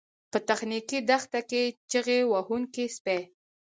په 0.31 0.37
تخنیکي 0.47 0.99
دښته 1.09 1.39
کې 1.49 1.61
چیغې 1.89 2.19
وهونکي 2.31 2.85
سپي 2.95 3.19